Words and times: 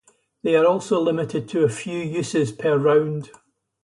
They 0.41 0.55
are 0.55 0.65
also 0.65 0.99
limited 0.99 1.47
to 1.49 1.63
a 1.63 1.69
few 1.69 1.99
uses 1.99 2.51
per 2.51 2.75
round. 2.75 3.29